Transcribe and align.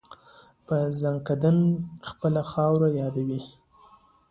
په 0.65 0.75
ځانکدن 1.01 1.57
خپله 2.09 2.41
خاوره 2.51 2.89
یادوي. 2.99 3.41